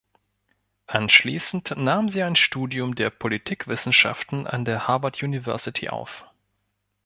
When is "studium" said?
2.35-2.95